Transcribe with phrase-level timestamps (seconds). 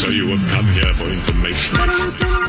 [0.00, 1.76] So you have come here for information.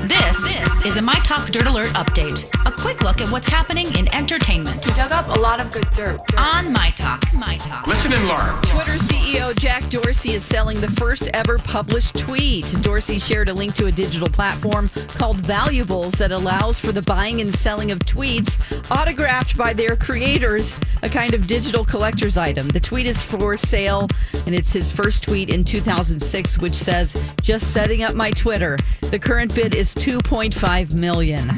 [0.08, 2.50] This, is a My Talk Dirt Alert update.
[2.66, 5.88] A quick look at what's happening in entertainment We dug up a lot of good
[5.92, 6.20] dirt.
[6.38, 7.22] on My Talk.
[7.34, 7.88] My Talk.
[7.88, 8.62] Listen and learn.
[8.62, 12.74] Twitter CEO Jack Dorsey is selling the first ever published tweet.
[12.82, 17.42] Dorsey shared a link to a digital platform called Valuables that allows for the buying
[17.42, 22.70] and selling of tweets autographed by their creators, a kind of digital collector's item.
[22.70, 24.08] The tweet is for sale,
[24.46, 29.20] and it's his first tweet in 2006, which says, "Just setting up my Twitter." The
[29.20, 31.50] current bid is 2.5 million.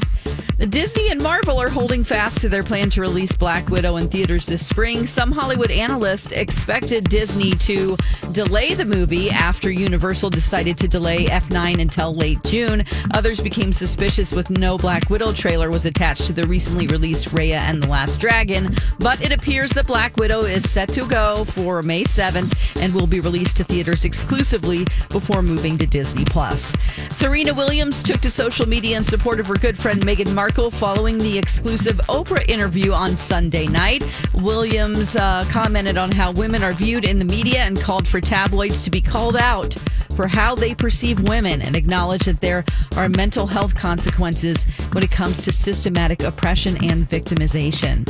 [0.70, 4.46] Disney and Marvel are holding fast to their plan to release Black Widow in theaters
[4.46, 5.06] this spring.
[5.06, 7.98] Some Hollywood analysts expected Disney to
[8.32, 12.86] delay the movie after Universal decided to delay F9 until late June.
[13.14, 17.60] Others became suspicious with no Black Widow trailer was attached to the recently released Raya
[17.60, 18.74] and the Last Dragon.
[19.00, 23.08] But it appears that Black Widow is set to go for May 7th and will
[23.08, 26.74] be released to theaters exclusively before moving to Disney Plus.
[27.12, 31.18] Serena Williams took to social media in support of her good friend Meghan Markle following
[31.18, 34.06] the exclusive Oprah interview on Sunday night.
[34.36, 38.84] Williams uh, commented on how women are viewed in the media and called for tabloids
[38.84, 39.76] to be called out
[40.16, 42.64] for how they perceive women and acknowledged that there
[42.96, 48.06] are mental health consequences when it comes to systematic oppression and victimization.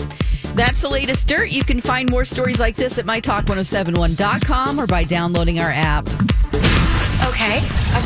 [0.54, 1.50] That's the latest dirt.
[1.50, 6.10] You can find more stories like this at mytalk1071.com or by downloading our app.